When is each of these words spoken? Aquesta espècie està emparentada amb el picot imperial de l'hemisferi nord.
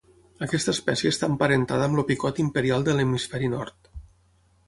Aquesta 0.43 0.71
espècie 0.75 1.11
està 1.15 1.27
emparentada 1.31 1.89
amb 1.89 2.01
el 2.01 2.07
picot 2.09 2.41
imperial 2.45 2.87
de 2.87 2.97
l'hemisferi 3.01 3.51
nord. 3.55 3.93